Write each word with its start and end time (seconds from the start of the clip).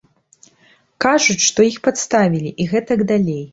Кажуць, 1.05 1.45
што 1.49 1.67
іх 1.69 1.77
падставілі 1.89 2.57
і 2.61 2.69
гэтак 2.75 3.07
далей. 3.15 3.41